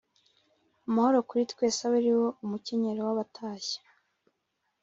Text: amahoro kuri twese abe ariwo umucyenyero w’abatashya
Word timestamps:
amahoro 0.87 1.17
kuri 1.29 1.43
twese 1.51 1.79
abe 1.85 1.97
ariwo 2.01 2.27
umucyenyero 2.43 2.99
w’abatashya 3.07 3.81